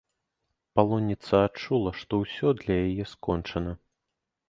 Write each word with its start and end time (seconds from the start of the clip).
Палонніца 0.79 1.43
адчула, 1.49 1.89
што 2.01 2.13
ўсё 2.25 2.57
для 2.65 2.73
яе 2.89 3.03
скончана. 3.17 3.81